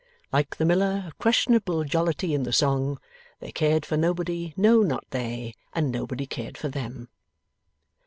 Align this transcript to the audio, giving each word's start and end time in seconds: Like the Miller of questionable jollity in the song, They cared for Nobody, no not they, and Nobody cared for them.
Like 0.33 0.55
the 0.55 0.65
Miller 0.65 1.03
of 1.05 1.19
questionable 1.19 1.83
jollity 1.83 2.33
in 2.33 2.41
the 2.41 2.51
song, 2.51 2.99
They 3.39 3.51
cared 3.51 3.85
for 3.85 3.97
Nobody, 3.97 4.51
no 4.57 4.81
not 4.81 5.05
they, 5.11 5.53
and 5.73 5.91
Nobody 5.91 6.25
cared 6.25 6.57
for 6.57 6.69
them. 6.69 7.07